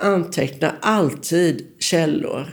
[0.00, 2.46] anteckna alltid källor.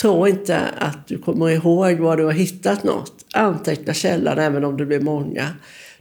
[0.00, 3.24] Tro inte att du kommer ihåg var du har hittat något.
[3.34, 5.48] Anteckna källan även om det blir många.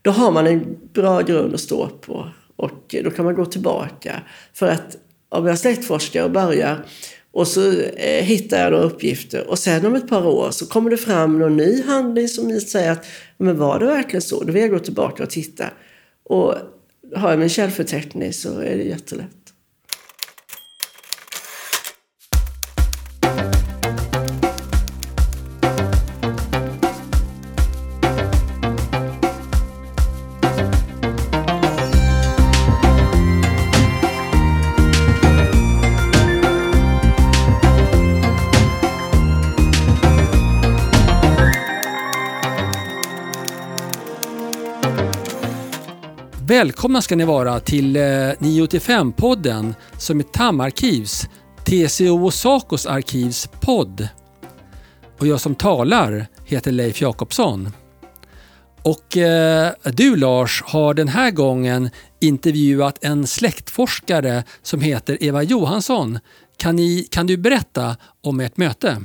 [0.01, 4.21] Då har man en bra grund att stå på och då kan man gå tillbaka.
[4.53, 4.97] För att
[5.29, 6.85] om jag släktforskar och börjar
[7.31, 10.89] och så eh, hittar jag några uppgifter och sen om ett par år så kommer
[10.89, 13.05] det fram någon ny handling som säger att
[13.37, 14.43] men var det verkligen så?
[14.43, 15.65] Då vill jag gå tillbaka och titta.
[16.23, 16.55] Och
[17.15, 19.38] har jag min källförteckning så är det jättelätt.
[46.49, 51.27] Välkomna ska ni vara till eh, 985-podden som är TAM-arkivs,
[51.63, 54.07] TCO och Sacos arkivs podd.
[55.19, 57.71] Och jag som talar heter Leif Jakobsson.
[58.83, 66.19] Och eh, du Lars har den här gången intervjuat en släktforskare som heter Eva Johansson.
[66.57, 69.01] Kan, ni, kan du berätta om ert möte?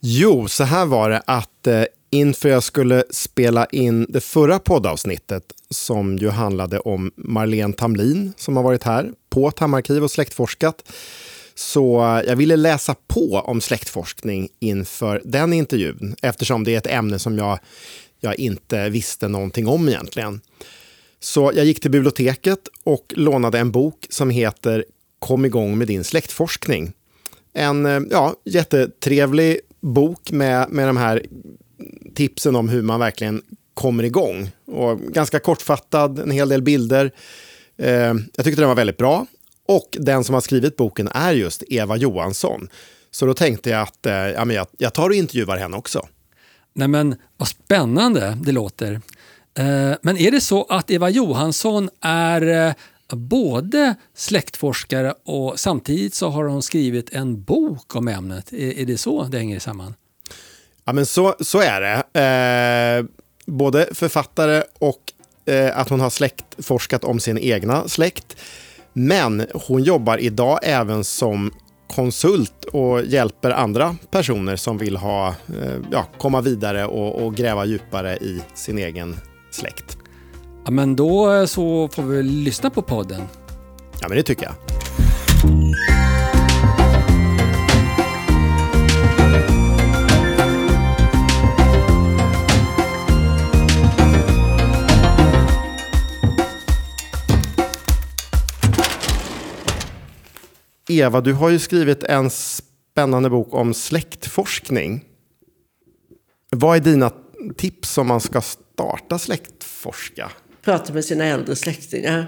[0.00, 5.44] Jo, så här var det att eh, inför jag skulle spela in det förra poddavsnittet
[5.70, 10.92] som ju handlade om Marlene Tamlin som har varit här på Tammarkiv och släktforskat.
[11.54, 16.86] Så eh, jag ville läsa på om släktforskning inför den intervjun eftersom det är ett
[16.86, 17.58] ämne som jag,
[18.20, 20.40] jag inte visste någonting om egentligen.
[21.20, 24.84] Så jag gick till biblioteket och lånade en bok som heter
[25.18, 26.92] Kom igång med din släktforskning.
[27.52, 31.26] En eh, ja, jättetrevlig bok med, med de här
[32.14, 33.42] tipsen om hur man verkligen
[33.74, 34.50] kommer igång.
[34.66, 37.12] Och ganska kortfattad, en hel del bilder.
[37.76, 39.26] Eh, jag tyckte den var väldigt bra.
[39.66, 42.68] Och den som har skrivit boken är just Eva Johansson.
[43.10, 46.06] Så då tänkte jag att eh, ja, men jag, jag tar och intervjuar henne också.
[46.74, 48.92] Nej men vad spännande det låter.
[49.58, 52.74] Eh, men är det så att Eva Johansson är eh,
[53.16, 58.52] både släktforskare och samtidigt så har hon skrivit en bok om ämnet?
[58.52, 59.94] Är, är det så det hänger samman?
[60.88, 62.20] Ja, men så, så är det.
[62.20, 63.04] Eh,
[63.46, 65.00] både författare och
[65.46, 68.36] eh, att hon har släktforskat om sin egna släkt.
[68.92, 71.52] Men hon jobbar idag även som
[71.94, 77.64] konsult och hjälper andra personer som vill ha, eh, ja, komma vidare och, och, gräva
[77.64, 79.16] djupare i sin egen
[79.50, 79.98] släkt.
[80.64, 83.22] Ja, men då eh, så får vi lyssna på podden.
[84.00, 84.87] Ja, men det tycker jag.
[100.88, 105.04] Eva, du har ju skrivit en spännande bok om släktforskning.
[106.50, 107.12] Vad är dina
[107.56, 110.30] tips om man ska starta släktforska?
[110.62, 112.26] Prata med sina äldre släktingar.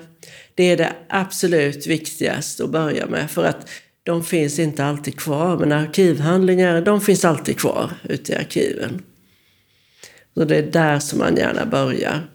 [0.54, 3.30] Det är det absolut viktigaste att börja med.
[3.30, 3.68] För att
[4.02, 5.56] de finns inte alltid kvar.
[5.56, 9.02] Men arkivhandlingar, de finns alltid kvar ute i arkiven.
[10.34, 12.28] Så det är där som man gärna börjar.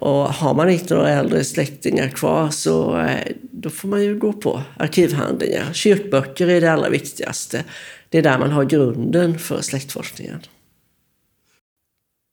[0.00, 4.32] Och har man inte några äldre släktingar kvar så eh, då får man ju gå
[4.32, 5.72] på arkivhandlingar.
[5.72, 7.64] Kyrkböcker är det allra viktigaste.
[8.08, 10.40] Det är där man har grunden för släktforskningen.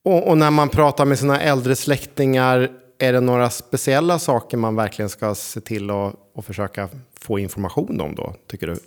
[0.05, 2.69] Och, och när man pratar med sina äldre släktingar,
[2.99, 6.89] är det några speciella saker man verkligen ska se till att försöka
[7.19, 8.77] få information om då, tycker du?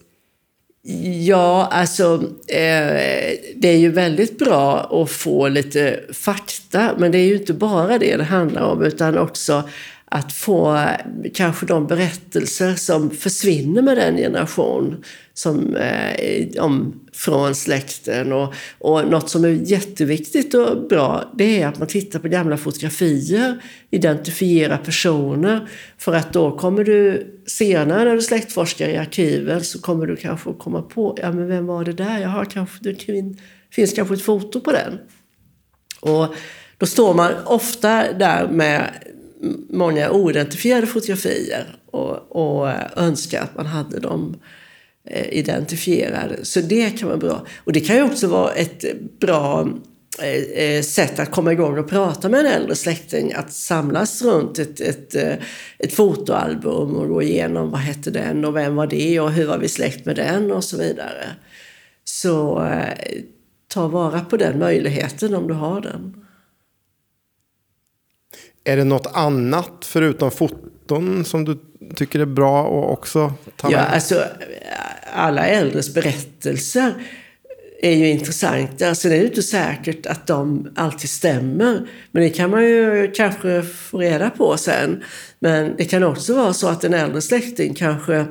[0.83, 2.15] Ja, alltså
[2.49, 7.53] eh, det är ju väldigt bra att få lite fakta, men det är ju inte
[7.53, 9.69] bara det det handlar om, utan också
[10.05, 10.87] att få
[11.35, 15.05] kanske de berättelser som försvinner med den generation
[15.41, 18.33] som, eh, om, från släkten.
[18.33, 22.57] Och, och något som är jätteviktigt och bra det är att man tittar på gamla
[22.57, 25.69] fotografier, identifierar personer.
[25.99, 30.53] För att då kommer du senare när du släktforskar i arkiven så kommer du kanske
[30.53, 32.19] komma på, ja men vem var det där?
[32.19, 33.35] Jaha, kanske, det
[33.71, 34.99] finns kanske ett foto på den.
[36.01, 36.35] Och
[36.79, 38.91] då står man ofta där med
[39.71, 44.37] många oidentifierade fotografier och, och önskar att man hade dem
[45.11, 46.45] eh, identifierade.
[46.45, 47.47] Så det kan vara bra.
[47.65, 48.85] Och det kan ju också vara ett
[49.21, 49.69] bra
[50.23, 53.33] eh, eh, sätt att komma igång och prata med en äldre släkting.
[53.33, 55.15] Att samlas runt ett, ett,
[55.79, 59.59] ett fotoalbum och gå igenom vad hette den och vem var det och hur var
[59.59, 61.25] vi släkt med den och så vidare.
[62.05, 62.67] Så
[63.69, 66.27] ta vara på den möjligheten om du har den.
[68.65, 71.59] Är det något annat förutom foton som du
[71.95, 73.93] tycker är bra att också ta Ja, med?
[73.93, 74.25] alltså
[75.13, 76.95] alla äldres berättelser
[77.83, 78.89] är ju intressanta.
[78.89, 81.87] Alltså, sen är det inte säkert att de alltid stämmer.
[82.11, 85.03] Men det kan man ju kanske få reda på sen.
[85.39, 88.27] Men det kan också vara så att en äldre släkting kanske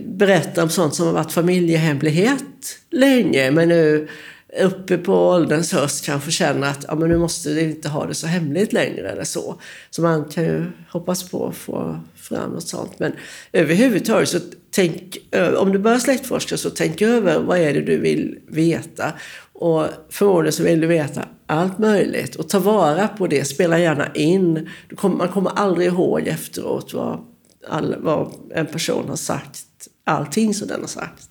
[0.00, 3.50] berättar om sånt som har varit familjehemlighet länge.
[3.50, 4.08] Men nu
[4.56, 8.14] uppe på ålderns höst kanske känner att ja, men nu måste vi inte ha det
[8.14, 9.60] så hemligt längre eller så.
[9.90, 12.98] Så man kan ju hoppas på att få fram något sånt.
[12.98, 13.12] Men
[13.52, 14.38] överhuvudtaget så
[14.70, 15.18] tänk,
[15.58, 19.12] om du börjar släktforska så tänk över vad är det du vill veta.
[19.52, 24.12] Och förmodligen så vill du veta allt möjligt och ta vara på det, spela gärna
[24.14, 24.68] in.
[25.02, 27.20] Man kommer aldrig ihåg efteråt vad,
[27.68, 31.27] all, vad en person har sagt, allting som den har sagt.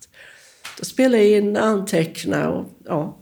[0.82, 3.18] Spela in, anteckna och ja,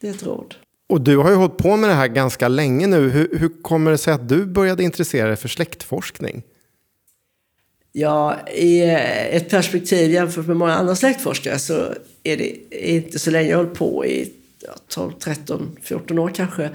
[0.00, 0.54] det är ett råd.
[0.88, 3.08] Och du har ju hållit på med det här ganska länge nu.
[3.08, 6.42] Hur, hur kommer det sig att du började intressera dig för släktforskning?
[7.92, 8.82] Ja, i
[9.30, 13.64] ett perspektiv jämfört med många andra släktforskare så är det inte så länge jag har
[13.64, 14.32] hållit på i
[14.88, 16.70] 12, 13, 14 år kanske.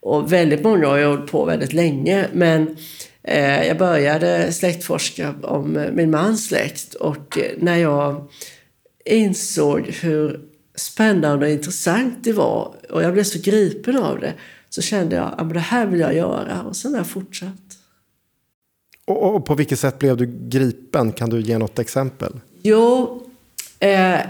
[0.00, 2.28] Och väldigt många har jag hållit på väldigt länge.
[2.32, 2.76] Men
[3.22, 8.28] eh, jag började släktforska om min mans släkt och när jag
[9.08, 10.40] insåg hur
[10.74, 14.34] spännande och intressant det var och jag blev så gripen av det
[14.68, 17.78] så kände jag att det här vill jag göra och sen har jag fortsatt.
[19.04, 21.12] Och, och, på vilket sätt blev du gripen?
[21.12, 22.32] Kan du ge något exempel?
[22.62, 23.22] Jo,
[23.78, 24.20] eh,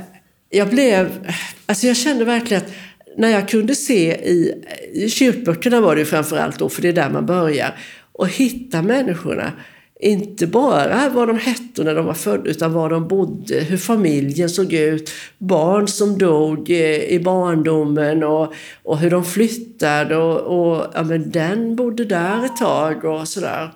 [0.49, 1.33] jag blev...
[1.67, 2.73] Alltså jag kände verkligen att
[3.17, 7.11] när jag kunde se i, i kyrkböckerna var det framförallt då, för det är där
[7.11, 7.79] man börjar,
[8.13, 9.53] och hitta människorna
[10.01, 14.51] inte bara vad de hette när de var födda, utan var de bodde, hur familjen
[14.51, 18.53] såg ut, barn som dog eh, i barndomen och,
[18.83, 23.73] och hur de flyttade och, och ja, men den bodde där ett tag och sådär.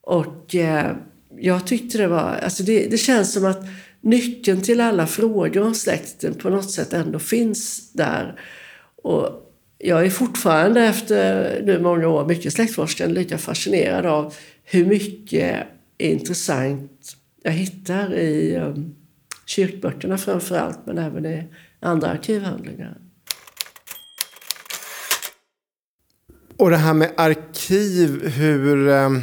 [0.00, 0.92] Och eh,
[1.38, 3.62] jag tyckte det var, alltså det, det känns som att
[4.00, 8.40] nyckeln till alla frågor om släkten på något sätt ändå finns där.
[9.02, 9.28] Och
[9.78, 14.34] jag är fortfarande efter nu många år mycket släktforskande lika fascinerad av
[14.64, 15.66] hur mycket
[15.98, 18.94] intressant jag hittar i um,
[19.46, 21.44] kyrkböckerna framför allt, men även i
[21.80, 22.96] andra arkivhandlingar.
[26.56, 28.88] Och det här med arkiv, hur...
[28.88, 29.22] Um,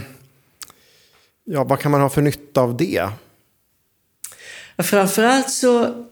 [1.43, 3.09] ja, vad kan man ha för nytta av det?
[4.75, 6.05] Ja, framförallt så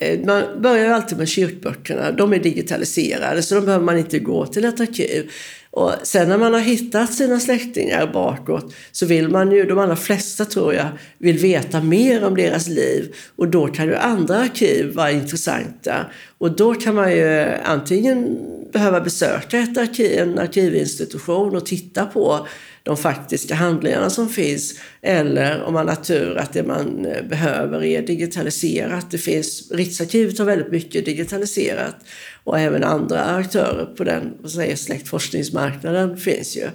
[0.00, 2.12] Eh, man börjar alltid med kyrkböckerna.
[2.12, 5.30] De är digitaliserade så de behöver man inte gå till ett arkiv.
[5.76, 9.96] Och sen när man har hittat sina släktingar bakåt så vill man ju, de allra
[9.96, 10.86] flesta tror jag,
[11.18, 13.14] vill veta mer om deras liv.
[13.36, 16.06] Och då kan ju andra arkiv vara intressanta.
[16.38, 18.38] Och då kan man ju antingen
[18.72, 22.46] behöva besöka ett arkiv, en arkivinstitution och titta på
[22.84, 24.74] de faktiska handlingarna som finns.
[25.02, 29.10] Eller om man har tur att det man eh, behöver är digitaliserat.
[29.10, 31.96] Det finns, Riksarkivet har väldigt mycket digitaliserat
[32.44, 36.68] och även andra aktörer på den säger, släktforskningsmarknaden finns ju.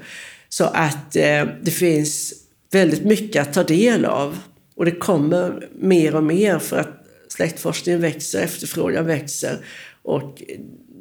[0.50, 2.34] Så att eh, det finns
[2.72, 4.38] väldigt mycket att ta del av.
[4.76, 9.58] Och det kommer mer och mer för att släktforskningen växer, efterfrågan växer
[10.04, 10.44] och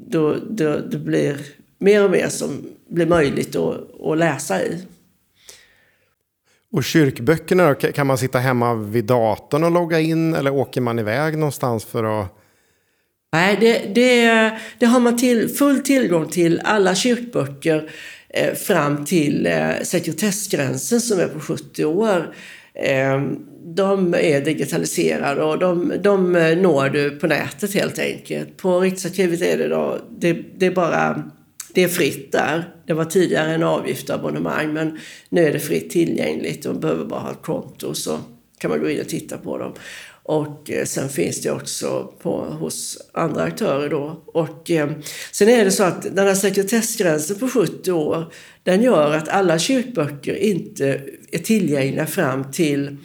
[0.09, 1.37] då, då, det blir
[1.79, 4.83] mer och mer som blir möjligt att, att läsa i.
[6.73, 7.93] Och kyrkböckerna då?
[7.93, 12.21] Kan man sitta hemma vid datorn och logga in eller åker man iväg någonstans för
[12.21, 12.35] att...
[13.33, 17.91] Nej, det, det, det har man till, full tillgång till alla kyrkböcker
[18.29, 22.35] eh, fram till eh, sekretessgränsen som är på 70 år.
[22.75, 23.23] Eh,
[23.65, 28.57] de är digitaliserade och de, de eh, når du på nätet helt enkelt.
[28.57, 31.23] På Riksarkivet är det då, det, det är bara
[31.79, 32.75] det är fritt där.
[32.87, 36.67] Det var tidigare en avgift abonnemang men nu är det fritt tillgängligt.
[36.67, 38.19] Man behöver bara ha ett konto så
[38.59, 39.75] kan man gå in och titta på dem.
[40.23, 44.23] Och eh, sen finns det också på, hos andra aktörer då.
[44.27, 44.91] Och eh,
[45.33, 48.33] sen är det så att den här sekretessgränsen på 70 år
[48.63, 51.01] den gör att alla kyrkböcker inte
[51.33, 52.97] är tillgängliga fram till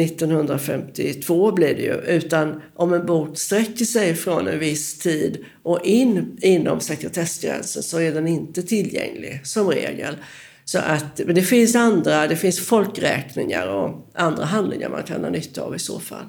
[0.00, 5.84] 1952 blir det ju, utan om en bok sträcker sig från en viss tid och
[5.84, 10.16] in inom sekretessgränsen så är den inte tillgänglig som regel.
[10.64, 15.30] Så att, men det finns andra, det finns folkräkningar och andra handlingar man kan ha
[15.30, 16.26] nytta av i så fall.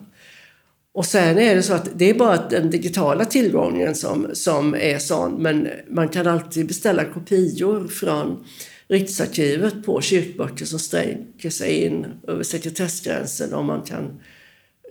[0.93, 4.97] Och sen är det så att det är bara den digitala tillgången som, som är
[4.99, 8.45] sån, men man kan alltid beställa kopior från
[8.93, 14.21] Riksarkivet på kyrkböcker som sträcker sig in över sekretessgränsen om man kan,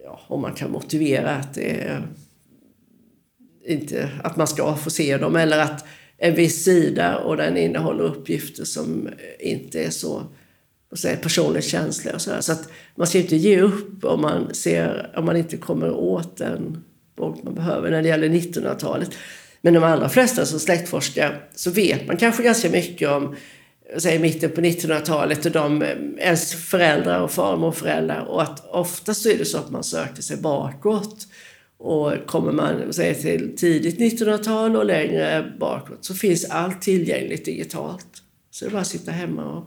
[0.04, 2.08] ja, om man kan motivera att, det är
[3.66, 5.84] inte, att man ska få se dem eller att
[6.18, 9.08] en viss sida och den innehåller uppgifter som
[9.40, 10.26] inte är så
[10.96, 12.14] säga, personligt känsliga.
[12.14, 15.56] Och så, så att man ska inte ge upp om man, ser, om man inte
[15.56, 16.84] kommer åt den
[17.16, 19.10] bok man behöver när det gäller 1900-talet.
[19.60, 23.36] Men de allra flesta som släktforskar så vet man kanske ganska mycket om
[23.98, 28.24] säg, mitten på 1900-talet och de, eh, ens föräldrar och farmor och föräldrar.
[28.24, 31.26] Och att oftast är det så att man söker sig bakåt.
[31.78, 38.06] Och kommer man säg, till tidigt 1900-tal och längre bakåt så finns allt tillgängligt digitalt.
[38.50, 39.64] Så det är bara att sitta hemma och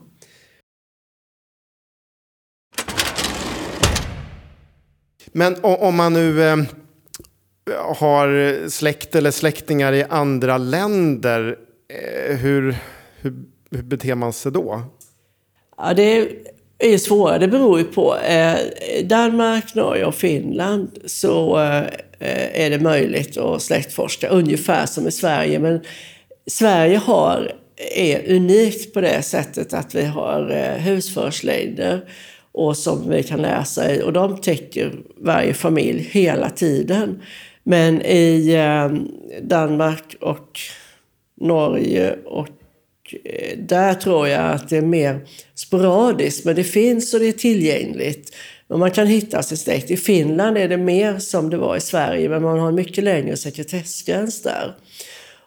[5.32, 6.58] Men om man nu eh,
[8.00, 11.58] har släkt eller släktingar i andra länder,
[11.90, 12.76] eh, hur,
[13.22, 13.34] hur,
[13.76, 14.82] hur beter man sig då?
[15.78, 16.30] Ja, det
[16.80, 17.38] är svårare.
[17.38, 18.18] Det beror ju på.
[18.18, 18.58] Eh,
[19.04, 25.60] Danmark, Norge och Finland så eh, är det möjligt att släktforska ungefär som i Sverige.
[25.60, 25.82] Men
[26.48, 27.52] Sverige har,
[27.96, 32.10] är unikt på det sättet att vi har eh, husförslängder
[32.52, 34.02] och som vi kan läsa i.
[34.02, 37.22] Och de täcker varje familj hela tiden.
[37.64, 38.92] Men i eh,
[39.42, 40.60] Danmark och
[41.42, 42.48] Norge och
[43.24, 47.32] Eh, där tror jag att det är mer sporadiskt, men det finns och det är
[47.32, 48.36] tillgängligt.
[48.68, 49.92] Men man kan hitta sin släkt.
[49.92, 53.04] I Finland är det mer som det var i Sverige, men man har en mycket
[53.04, 54.76] längre sekretessgräns där.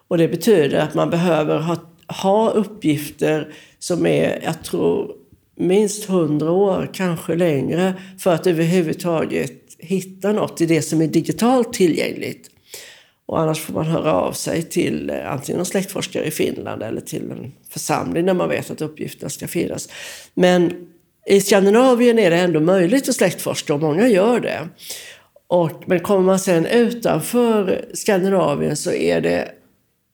[0.07, 5.11] Och det betyder att man behöver ha, ha uppgifter som är, jag tror,
[5.55, 11.73] minst hundra år, kanske längre, för att överhuvudtaget hitta något i det som är digitalt
[11.73, 12.49] tillgängligt.
[13.29, 17.01] Och annars får man höra av sig till eh, antingen en släktforskare i Finland eller
[17.01, 19.89] till en församling när man vet att uppgifterna ska finnas.
[20.33, 20.87] Men
[21.25, 24.67] i Skandinavien är det ändå möjligt att släktforska och många gör det.
[25.47, 29.51] Och, men kommer man sen utanför Skandinavien så är det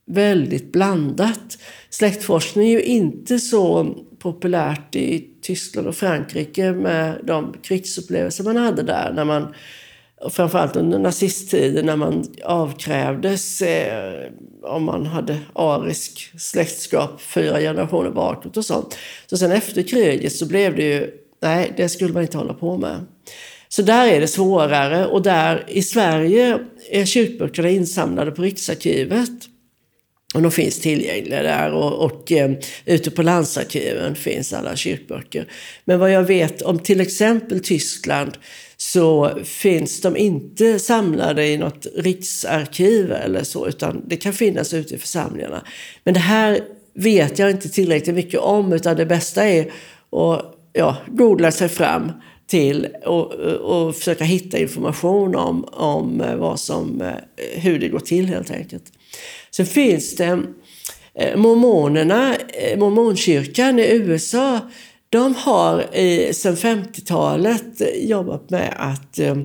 [0.05, 1.57] väldigt blandat.
[1.89, 8.83] Släktforskning är ju inte så populärt i Tyskland och Frankrike med de krigsupplevelser man hade
[8.83, 9.13] där.
[9.15, 9.53] När man,
[10.29, 14.31] framförallt under nazisttiden när man avkrävdes eh,
[14.63, 18.97] om man hade arisk släktskap fyra generationer bakåt och sånt.
[19.25, 22.77] Så sen efter kriget så blev det ju, nej det skulle man inte hålla på
[22.77, 23.05] med.
[23.67, 26.59] Så där är det svårare och där i Sverige
[26.91, 29.54] är kyrkböckerna insamlade på Riksarkivet.
[30.35, 32.51] Och de finns tillgängliga där och, och eh,
[32.85, 35.47] ute på landsarkiven finns alla kyrkböcker.
[35.85, 38.37] Men vad jag vet om till exempel Tyskland
[38.77, 44.95] så finns de inte samlade i något riksarkiv eller så, utan det kan finnas ute
[44.95, 45.65] i församlingarna.
[46.03, 46.59] Men det här
[46.93, 49.61] vet jag inte tillräckligt mycket om, utan det bästa är
[50.11, 52.11] att ja, googla sig fram
[52.47, 57.99] till och, och försöka hitta information om, om eh, vad som, eh, hur det går
[57.99, 58.83] till helt enkelt.
[59.55, 60.43] Sen finns det
[61.19, 64.59] eh, mormonerna, eh, mormonkyrkan i USA,
[65.09, 65.85] de har
[66.31, 69.35] sedan 50-talet eh, jobbat med att eh,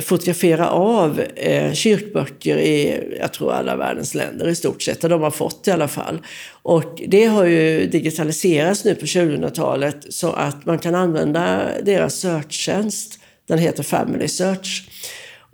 [0.00, 5.22] fotografera av eh, kyrkböcker i, jag tror alla världens länder i stort sett, där de
[5.22, 6.18] har fått i alla fall.
[6.62, 13.18] Och det har ju digitaliserats nu på 2000-talet så att man kan använda deras söktjänst,
[13.48, 14.88] den heter Family Search.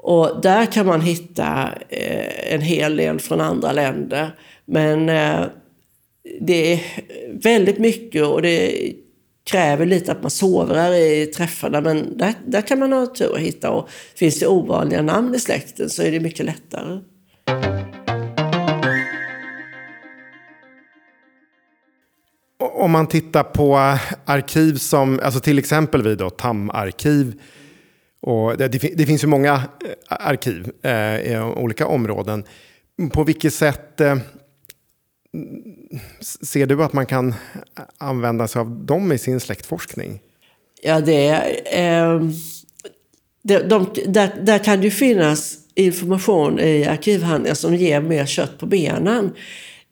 [0.02, 4.30] Och där kan man hitta eh, en hel del från andra länder.
[4.64, 5.44] Men eh,
[6.40, 6.80] det är
[7.42, 8.92] väldigt mycket och det
[9.44, 11.80] kräver lite att man sovrar i träffarna.
[11.80, 13.70] Men där, där kan man ha tur att hitta.
[13.70, 17.00] Och finns det ovanliga namn i släkten så är det mycket lättare.
[22.58, 23.76] Om man tittar på
[24.24, 27.34] arkiv som, alltså till exempel vid då, TAM-arkiv
[28.22, 29.60] och det, det, finns ju många eh,
[30.08, 32.44] arkiv eh, i olika områden.
[33.12, 34.16] På vilket sätt eh,
[36.42, 37.34] ser du att man kan eh,
[37.98, 40.20] använda sig av dem i sin släktforskning?
[40.82, 42.12] Ja, det är...
[42.12, 42.20] Eh,
[43.44, 48.58] de, de, där, där kan det ju finnas information i arkivhandlingar som ger mer kött
[48.58, 49.34] på benen.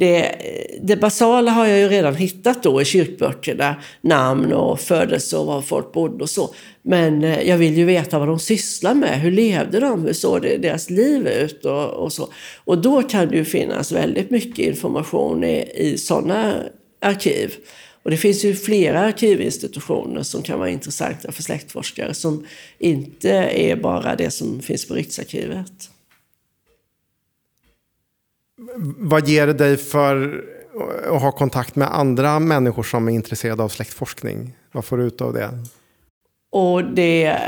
[0.00, 0.34] Det,
[0.82, 3.76] det basala har jag ju redan hittat då i kyrkböckerna.
[4.00, 6.54] Namn och födelse och var folk bodde och så.
[6.82, 9.20] Men eh, jag vill ju veta vad de sysslar med.
[9.20, 10.04] Hur levde de?
[10.04, 11.64] Hur såg deras liv ut?
[11.64, 12.28] Och, och, så.
[12.64, 16.54] och då kan det ju finnas väldigt mycket information i, i sådana
[17.00, 17.54] arkiv.
[18.02, 22.46] Och det finns ju flera arkivinstitutioner som kan vara intressanta för släktforskare som
[22.78, 25.90] inte är bara det som finns på Riksarkivet
[28.98, 30.44] vad ger det dig för
[31.14, 34.56] att ha kontakt med andra människor som är intresserade av släktforskning?
[34.72, 35.50] Vad får du ut av det?
[36.52, 37.38] Och det,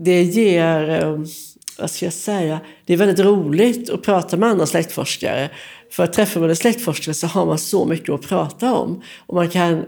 [0.00, 1.18] det ger, eh,
[1.78, 5.50] vad ska jag säga, det är väldigt roligt att prata med andra släktforskare.
[5.90, 9.02] För träffar man en släktforskare så har man så mycket att prata om.
[9.26, 9.84] Och man kan eh,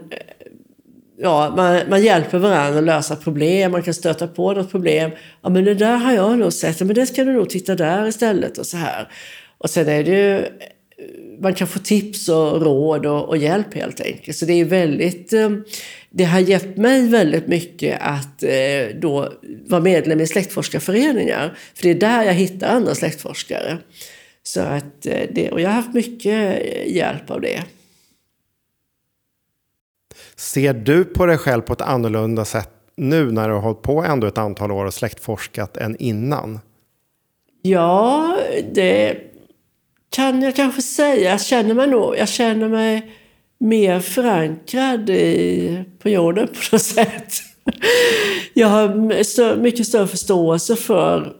[1.17, 5.11] ja, man, man hjälper varandra att lösa problem, man kan stöta på något problem.
[5.41, 8.07] Ja, men det där har jag nog sett, men det ska du nog titta där
[8.07, 9.07] istället och så här.
[9.57, 10.45] Och sen är det ju,
[11.39, 14.37] man kan få tips och råd och, och hjälp helt enkelt.
[14.37, 15.49] Så det är väldigt, eh,
[16.09, 19.33] det har gett mig väldigt mycket att eh, då
[19.67, 21.57] vara medlem i släktforskarföreningar.
[21.73, 23.77] För det är där jag hittar andra släktforskare.
[24.43, 27.63] Så att eh, det, och jag har haft mycket hjälp av det.
[30.35, 34.03] Ser du på dig själv på ett annorlunda sätt nu när du har hållit på
[34.03, 36.59] ändå ett antal år och släktforskat än innan?
[37.61, 38.37] Ja,
[38.71, 39.17] det
[40.15, 41.31] kan jag kanske säga.
[41.31, 43.11] Jag känner mig nog, jag känner mig
[43.57, 47.33] mer förankrad i, på jorden på något sätt.
[48.53, 51.33] Jag har mycket större förståelse för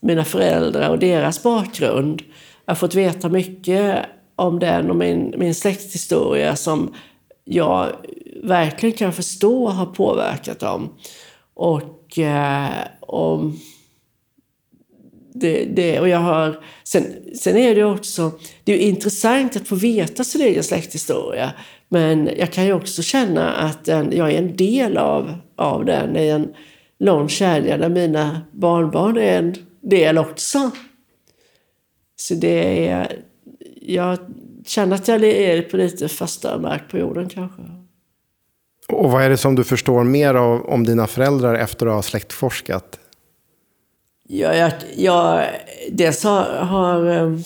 [0.00, 2.22] mina föräldrar och deras bakgrund.
[2.64, 6.94] Jag har fått veta mycket om den och min, min släkthistoria som
[7.44, 7.92] jag
[8.42, 10.94] verkligen kan förstå har påverkat dem.
[11.54, 13.40] Och, eh, och,
[15.40, 17.04] det, det, och jag har, sen,
[17.34, 18.32] sen är det också
[18.64, 21.52] det är intressant att få veta sin egen släkthistoria.
[21.88, 26.16] Men jag kan ju också känna att den, jag är en del av, av den
[26.16, 26.54] i en
[26.98, 30.70] lång kedja där mina barnbarn är en del också.
[32.16, 33.20] Så det är...
[33.80, 34.18] Jag
[34.66, 37.62] känner att jag är på lite fastare mark på jorden kanske.
[38.88, 42.02] Och vad är det som du förstår mer av, om dina föräldrar efter att ha
[42.02, 42.98] släktforskat?
[44.30, 45.46] Ja, jag, eh, jag,
[45.90, 47.42] dels har, har jag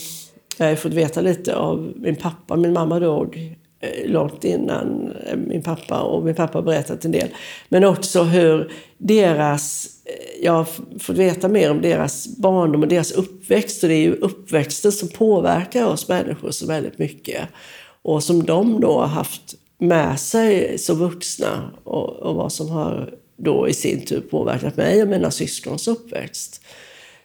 [0.57, 2.55] jag fått veta lite av min pappa.
[2.55, 7.11] Min mamma dog eh, långt innan eh, min pappa och min pappa har berättat en
[7.11, 7.29] del.
[7.69, 9.89] Men också hur deras,
[10.41, 10.67] jag har
[10.99, 13.83] fått veta mer om deras barndom och deras uppväxt.
[13.83, 17.47] Och det är ju uppväxten som påverkar oss människor så väldigt mycket.
[18.01, 23.13] Och som de då har haft med sig som vuxna och, och vad som har
[23.37, 26.61] då i sin tur påverkat mig och mina syskons uppväxt.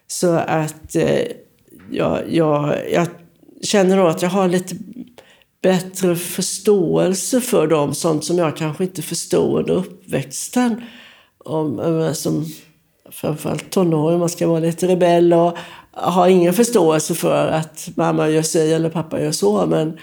[0.06, 1.26] Så att eh,
[1.90, 3.06] jag, jag, jag
[3.62, 4.75] känner nog att jag har lite
[5.62, 10.82] bättre förståelse för dem, sånt som jag kanske inte förstod under uppväxten.
[11.38, 12.47] Om, eh, som
[13.10, 15.58] framförallt tonåring, man ska vara lite rebell och
[15.92, 19.66] ha ingen förståelse för att mamma gör sig eller pappa gör så.
[19.66, 19.99] Men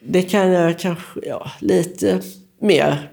[0.00, 2.20] det kan jag kanske, ja, lite
[2.60, 3.10] mer...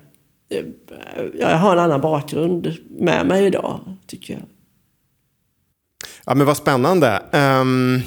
[1.39, 4.43] Jag har en annan bakgrund med mig idag, tycker jag.
[6.25, 7.21] Ja, men vad spännande.
[7.31, 8.01] Um,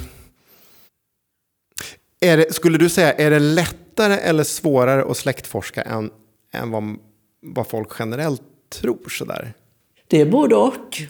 [2.20, 6.11] det, skulle du säga, är det lättare eller svårare att släktforska än,
[6.52, 6.96] än vad,
[7.40, 8.42] vad folk generellt
[8.80, 9.08] tror?
[9.08, 9.52] Sådär?
[10.06, 11.02] Det är både och.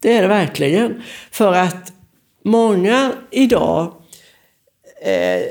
[0.00, 1.02] Det är det verkligen.
[1.30, 1.92] För att
[2.44, 3.94] många idag
[5.02, 5.42] eh,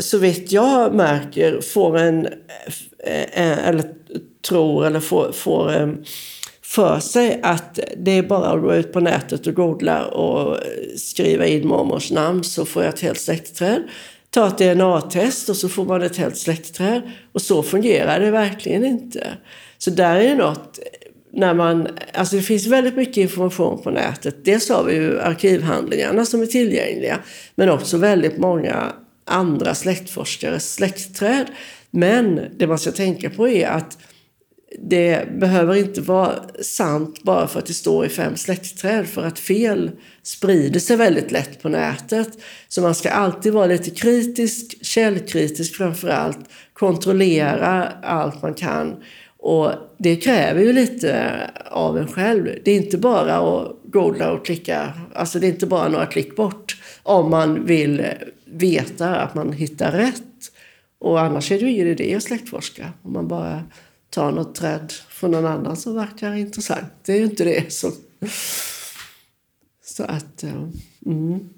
[0.00, 2.26] så vitt jag märker, får en,
[2.98, 3.94] eh, eller
[4.48, 5.88] tror eller får, får eh,
[6.62, 10.58] för sig att det är bara att gå ut på nätet och googla och
[10.96, 13.82] skriva in mormors namn så får jag ett helt släktträd.
[14.30, 17.02] Ta ett DNA-test och så får man ett helt släktträd.
[17.32, 19.26] Och så fungerar det verkligen inte.
[19.78, 24.44] Så där är något eh, när man, alltså det finns väldigt mycket information på nätet.
[24.44, 27.18] Dels har vi ju arkivhandlingarna som är tillgängliga,
[27.54, 28.92] men också väldigt många
[29.24, 31.46] andra släktforskares släktträd.
[31.90, 33.98] Men det man ska tänka på är att
[34.78, 39.38] det behöver inte vara sant bara för att det står i fem släktträd för att
[39.38, 39.90] fel
[40.22, 42.28] sprider sig väldigt lätt på nätet.
[42.68, 46.38] Så man ska alltid vara lite kritisk, källkritisk framför allt,
[46.72, 48.96] kontrollera allt man kan.
[49.38, 51.30] Och det kräver ju lite
[51.70, 52.48] av en själv.
[52.64, 56.36] Det är inte bara att googla och klicka, alltså det är inte bara några klick
[56.36, 58.06] bort om man vill
[58.44, 60.22] veta att man hittar rätt.
[60.98, 63.62] Och annars är det ju ingen idé att släktforska om man bara
[64.14, 66.92] tar något träd från någon annan som verkar intressant.
[67.02, 67.92] Det är ju inte det som...
[69.84, 70.42] Så att,
[71.06, 71.48] mm.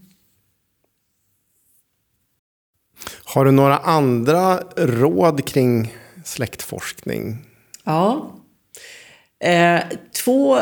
[3.24, 7.44] Har du några andra råd kring släktforskning?
[7.84, 8.30] Ja.
[9.38, 9.82] Eh,
[10.24, 10.58] två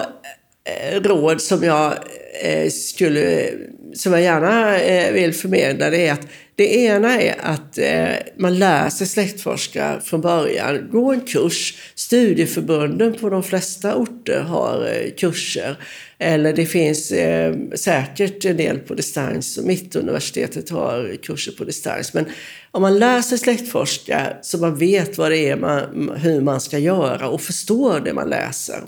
[0.67, 1.95] Eh, råd som jag
[2.43, 3.51] eh, skulle,
[3.95, 7.79] som jag gärna eh, vill förmedla det är att det ena är att
[8.37, 10.89] man lär sig släktforska från början.
[10.91, 11.75] Gå en kurs.
[11.95, 15.77] Studieförbunden på de flesta orter har kurser.
[16.19, 17.13] Eller det finns
[17.75, 19.59] säkert en del på distans.
[19.59, 22.15] Mittuniversitetet har kurser på distans.
[22.15, 22.25] Men
[22.71, 26.79] om man lär sig släktforska så man vet vad det är man, hur man ska
[26.79, 28.81] göra och förstår det man läser.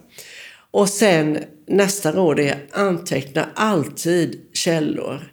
[0.77, 5.33] Och sen nästa råd är anteckna alltid källor.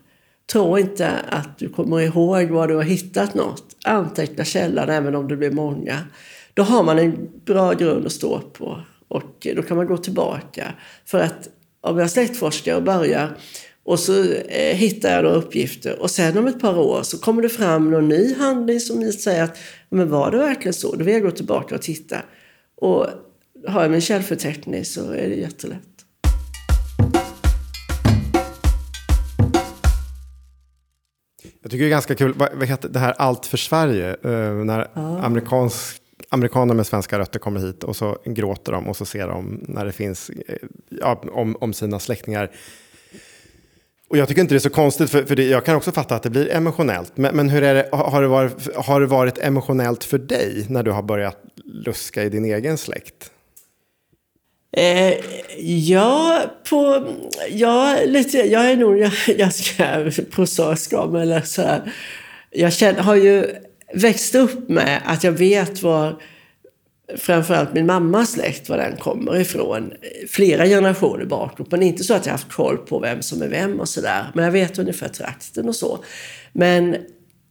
[0.52, 3.76] Tro inte att du kommer ihåg var du har hittat något.
[3.86, 6.00] Anteckna källan även om det blir många.
[6.54, 10.74] Då har man en bra grund att stå på och då kan man gå tillbaka.
[11.06, 11.50] För att
[11.82, 13.38] om jag släktforskar och börjar
[13.84, 17.42] och så eh, hittar jag några uppgifter och sen om ett par år så kommer
[17.42, 19.58] det fram någon ny handling som säger att
[19.90, 20.96] men var det verkligen så?
[20.96, 22.18] Då vill jag gå tillbaka och titta.
[22.76, 23.08] Och
[23.68, 25.82] har jag min källförteckning så är det jättelätt.
[31.62, 34.16] Jag tycker det är ganska kul, vad, heter det här Allt för Sverige?
[34.26, 35.20] Uh, när ja.
[35.22, 39.66] amerikansk, amerikaner med svenska rötter kommer hit och så gråter de och så ser de
[39.68, 40.36] när det finns uh,
[40.90, 42.52] ja, om, om sina släktingar.
[44.10, 46.16] Och jag tycker inte det är så konstigt, för, för det, jag kan också fatta
[46.16, 47.18] att det blir emotionellt.
[47.18, 50.84] Men, men hur är det, har, det varit, har det varit emotionellt för dig när
[50.84, 53.32] du har börjat luska i din egen släkt?
[54.78, 55.14] Eh,
[55.60, 57.08] ja, på,
[57.50, 61.22] ja, lite, jag är nog ganska prosaisk av mig.
[61.22, 61.94] Eller så här.
[62.52, 63.56] Jag känner, har ju
[63.94, 66.22] växt upp med att jag vet var
[67.18, 69.94] framförallt min mammas släkt, var den kommer ifrån.
[70.30, 71.72] Flera generationer bakåt.
[71.72, 74.32] Men inte så att jag haft koll på vem som är vem och sådär.
[74.36, 76.04] Men jag vet ungefär trakten och så.
[76.52, 76.96] Men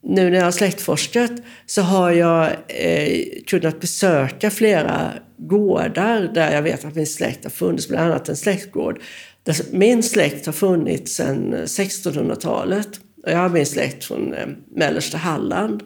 [0.02, 1.32] nu när jag har släktforskat
[1.66, 7.50] så har jag eh, kunnat besöka flera gårdar där jag vet att min släkt har
[7.50, 9.00] funnits, bland annat en släktgård.
[9.42, 12.88] Där min släkt har funnits sedan 1600-talet.
[13.26, 15.82] Jag har min släkt från eh, mellersta Halland.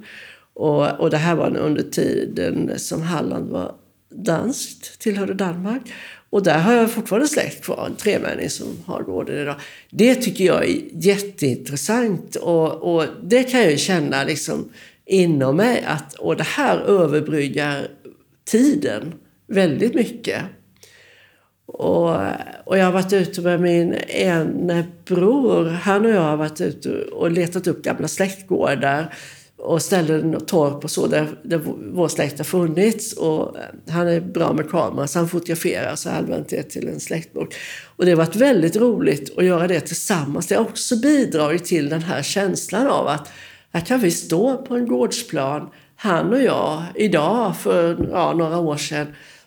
[0.55, 3.74] Och, och det här var under tiden som Halland var
[4.14, 5.83] danskt, tillhörde Danmark.
[6.37, 9.55] Och där har jag fortfarande släkt kvar, en tremänning som har gården idag.
[9.90, 14.68] Det tycker jag är jätteintressant och, och det kan jag ju känna liksom
[15.05, 17.88] inom mig att och det här överbryggar
[18.44, 19.14] tiden
[19.46, 20.42] väldigt mycket.
[21.66, 22.16] Och,
[22.64, 25.68] och jag har varit ute med min ene bror.
[25.68, 29.14] Han och jag har varit ute och letat upp gamla släktgårdar
[29.66, 31.61] och ställen och torp och så där, där
[31.92, 33.12] vår släkt har funnits.
[33.12, 33.57] Och
[33.88, 37.55] han är bra med kameran så han fotograferar så har använt det till en släktbok.
[37.96, 40.46] Och det har varit väldigt roligt att göra det tillsammans.
[40.46, 43.33] Det har också bidragit till den här känslan av att
[43.72, 48.76] här kan vi stå på en gårdsplan, han och jag, idag för ja, några år
[48.76, 49.07] sedan.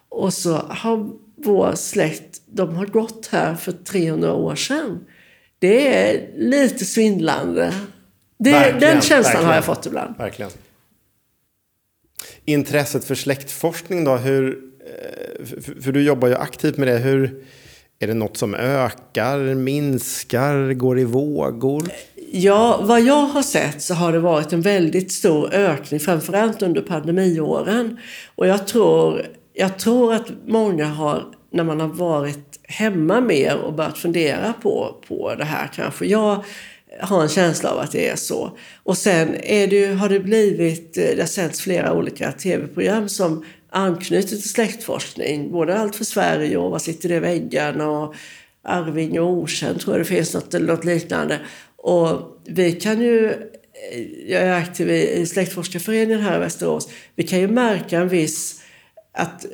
[0.10, 5.00] Och så har vår släkt, de har gått här för 300 år sedan.
[5.60, 7.74] Det är lite svindlande.
[8.40, 9.46] Det, den känslan verkligen.
[9.46, 10.18] har jag fått ibland.
[10.18, 10.52] Verkligen.
[12.46, 14.16] Intresset för släktforskning då?
[14.16, 15.46] Hur, eh,
[15.82, 16.98] för du jobbar ju aktivt med det.
[16.98, 17.44] Hur,
[18.02, 21.84] är det något som ökar, minskar, går i vågor?
[22.32, 26.82] Ja, vad jag har sett så har det varit en väldigt stor ökning, framförallt under
[26.82, 27.98] pandemiåren.
[28.36, 33.74] Och jag tror, jag tror att många har, när man har varit hemma mer och
[33.74, 36.06] börjat fundera på, på det här kanske.
[36.06, 36.44] Jag
[37.00, 38.58] har en känsla av att det är så.
[38.84, 43.46] Och sen är det, har det blivit, eh, det har sänds flera olika tv-program som
[43.70, 45.52] anknyter till släktforskning.
[45.52, 48.16] Både Allt för Sverige och Vad sitter det i väggarna och
[48.64, 51.40] Arving och Okänd tror jag det finns något, något liknande.
[51.76, 57.40] Och vi kan ju, eh, jag är aktiv i Släktforskarföreningen här i Västerås, vi kan
[57.40, 58.62] ju märka en viss,
[59.14, 59.46] att,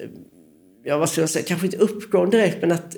[0.83, 2.95] ja vad ska jag säga, kanske inte uppgång direkt men att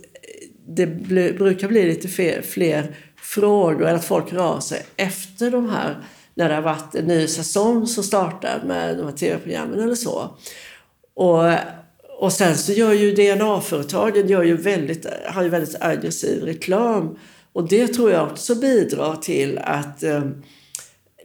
[0.67, 2.95] det bli, brukar bli lite fler, fler
[3.27, 5.97] frågor eller att folk rör sig efter de här,
[6.33, 10.37] när det har varit en ny säsong som startar med de här tv-programmen eller så.
[11.13, 11.53] Och,
[12.19, 17.19] och sen så gör ju DNA-företagen gör ju väldigt, har ju väldigt aggressiv reklam.
[17.53, 20.23] Och det tror jag också bidrar till att eh,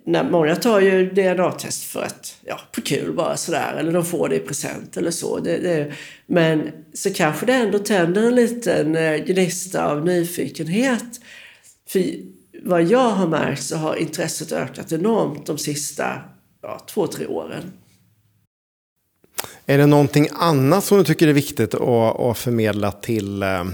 [0.05, 4.29] när många tar ju DNA-test för att, ja, på kul bara sådär, eller de får
[4.29, 5.39] det i present eller så.
[5.39, 5.93] Det, det,
[6.27, 11.21] men så kanske det ändå tänder en liten eh, gnista av nyfikenhet
[11.93, 12.15] för
[12.63, 16.21] vad jag har märkt så har intresset ökat enormt de sista
[16.63, 17.73] ja, två, tre åren.
[19.67, 23.65] Är det någonting annat som du tycker är viktigt att, att förmedla till eh,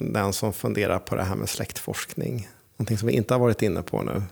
[0.00, 2.48] den som funderar på det här med släktforskning?
[2.76, 4.22] Någonting som vi inte har varit inne på nu?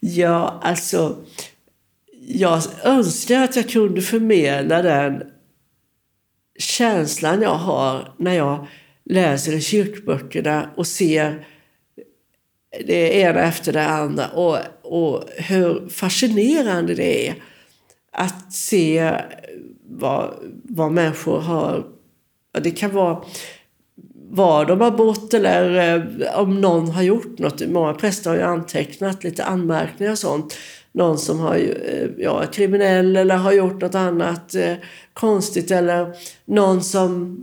[0.00, 1.16] Ja, alltså.
[2.20, 5.22] Jag önskar att jag kunde förmedla den
[6.58, 8.66] känslan jag har när jag
[9.04, 11.46] läser i kyrkböckerna och ser
[12.86, 14.28] det ena efter det andra.
[14.28, 17.34] Och, och hur fascinerande det är
[18.12, 19.12] att se
[19.88, 21.86] vad, vad människor har...
[22.62, 23.24] Det kan vara
[24.30, 27.68] var de har bott eller eh, om någon har gjort något.
[27.68, 30.56] Många präster har ju antecknat lite anmärkningar och sånt.
[30.92, 34.74] Någon som har, eh, ja, är kriminell eller har gjort något annat eh,
[35.12, 37.38] konstigt eller någon som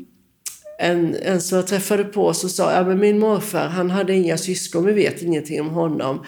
[0.80, 4.38] en, en som jag träffade på så sa ja, men min morfar han hade inga
[4.38, 6.26] syskon, vi vet ingenting om honom.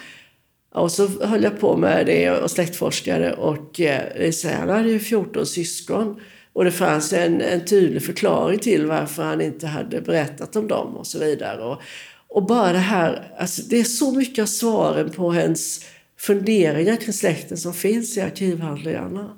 [0.74, 5.46] Och så höll jag på med det och släktforskade och eh, han hade ju 14
[5.46, 6.20] syskon.
[6.52, 10.96] Och det fanns en, en tydlig förklaring till varför han inte hade berättat om dem
[10.96, 11.64] och så vidare.
[11.64, 11.82] Och,
[12.28, 15.84] och bara det här, alltså det är så mycket av svaren på hennes
[16.18, 19.36] funderingar kring släkten som finns i arkivhandlingarna.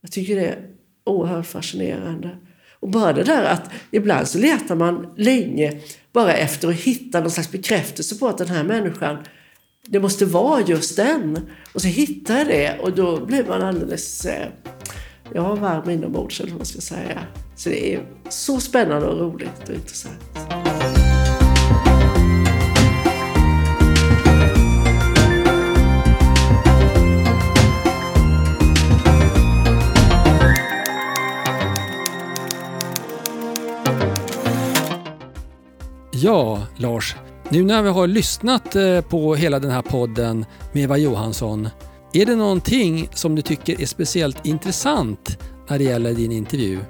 [0.00, 0.66] Jag tycker det är
[1.04, 2.36] oerhört fascinerande.
[2.86, 5.80] Och bara det där att ibland så letar man länge
[6.12, 9.18] bara efter att hitta någon slags bekräftelse på att den här människan,
[9.86, 11.40] det måste vara just den.
[11.72, 14.48] Och så hittar jag det och då blir man alldeles eh,
[15.34, 17.22] ja, varm inombords eller vad man ska säga.
[17.56, 20.45] Så det är så spännande och roligt och intressant.
[36.26, 37.16] Ja, Lars.
[37.48, 41.68] Nu när vi har lyssnat eh, på hela den här podden med Eva Johansson,
[42.12, 46.80] är det någonting som du tycker är speciellt intressant när det gäller din intervju?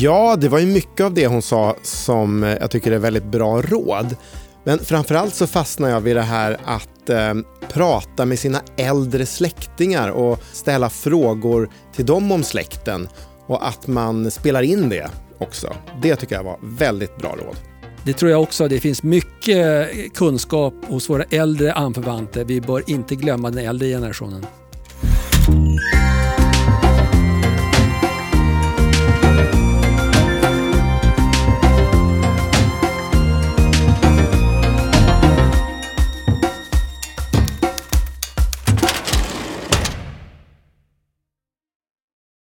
[0.00, 3.24] Ja, det var ju mycket av det hon sa som eh, jag tycker är väldigt
[3.24, 4.16] bra råd.
[4.64, 7.34] Men framförallt så fastnar jag vid det här att eh,
[7.72, 13.08] prata med sina äldre släktingar och ställa frågor till dem om släkten
[13.46, 15.72] och att man spelar in det också.
[16.02, 17.73] Det tycker jag var väldigt bra råd.
[18.04, 18.68] Det tror jag också.
[18.68, 22.44] Det finns mycket kunskap hos våra äldre anförvanter.
[22.44, 24.46] Vi bör inte glömma den äldre generationen.